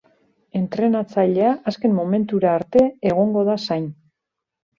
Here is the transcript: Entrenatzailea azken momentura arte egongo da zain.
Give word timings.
Entrenatzailea 0.59 1.51
azken 1.73 1.93
momentura 1.99 2.55
arte 2.61 2.83
egongo 3.11 3.45
da 3.53 3.59
zain. 3.71 3.87